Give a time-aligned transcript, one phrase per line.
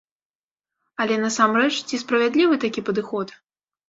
[1.03, 3.27] Але, насамрэч, ці справядлівы такі падыход?